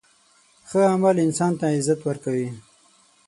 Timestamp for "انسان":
1.25-1.51